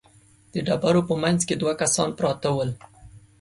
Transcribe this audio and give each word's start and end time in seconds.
د 0.53 0.55
ډبرو 0.67 1.01
په 1.07 1.13
مينځ 1.21 1.39
کې 1.47 1.55
دوه 1.61 1.73
کسان 1.81 2.09
پراته 2.17 2.49
ول. 2.53 2.69